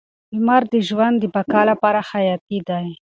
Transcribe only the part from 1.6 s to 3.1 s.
لپاره حیاتي دی.